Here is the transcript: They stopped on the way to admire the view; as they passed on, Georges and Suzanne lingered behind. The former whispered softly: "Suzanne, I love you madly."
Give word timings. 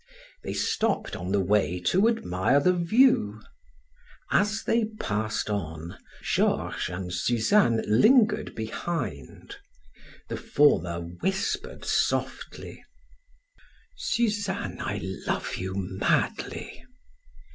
They 0.43 0.53
stopped 0.55 1.15
on 1.15 1.31
the 1.31 1.39
way 1.39 1.79
to 1.81 2.07
admire 2.07 2.59
the 2.59 2.73
view; 2.73 3.39
as 4.31 4.63
they 4.63 4.85
passed 4.99 5.47
on, 5.47 5.95
Georges 6.23 6.89
and 6.89 7.13
Suzanne 7.13 7.83
lingered 7.87 8.55
behind. 8.55 9.57
The 10.27 10.37
former 10.37 11.01
whispered 11.01 11.85
softly: 11.85 12.83
"Suzanne, 13.95 14.79
I 14.81 15.01
love 15.27 15.57
you 15.57 15.75
madly." 15.77 16.83